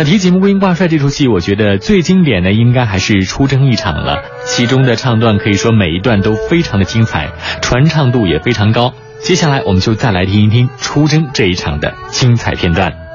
[0.00, 4.22] 那提起《穆桂英挂帅》这出戏，我觉得最经典的应该还是出征一场了。
[4.44, 7.32] 其中的唱段可以说每一段都非常的精彩，
[7.62, 8.94] 传唱度也非常高。
[9.18, 13.07] 接下来我们就再来听一听出征这一场的精彩片段。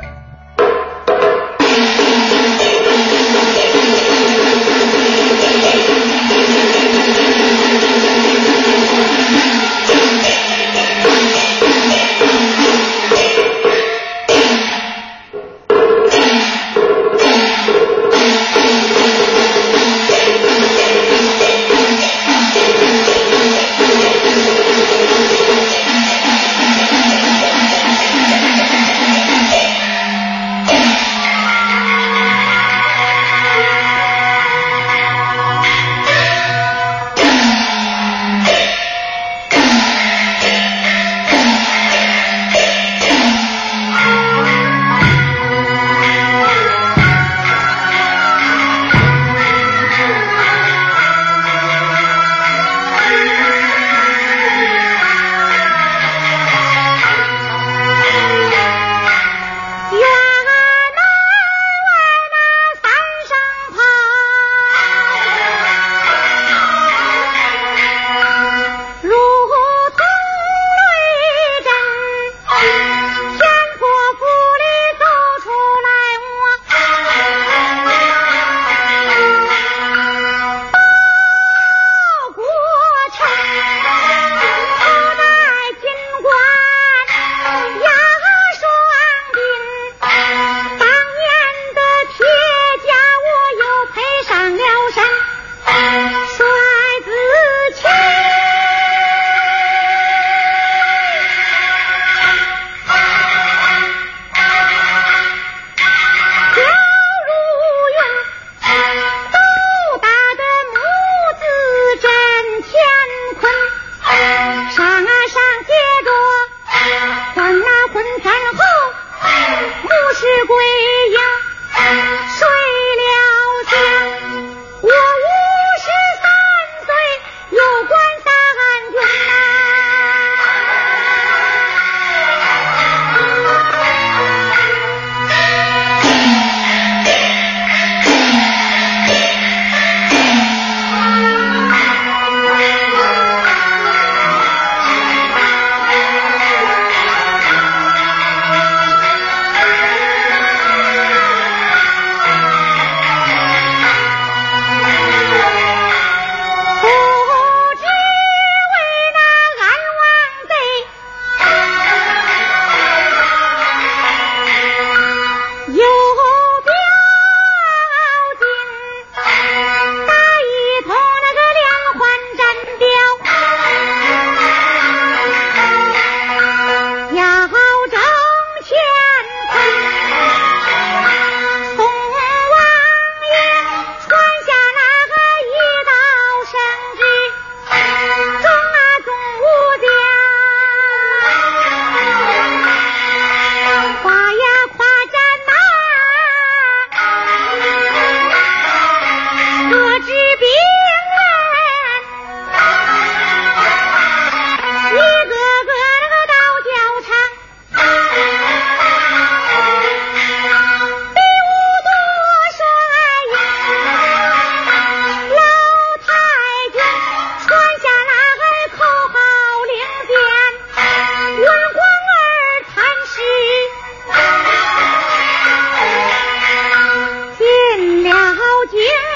[228.73, 229.12] Yeah.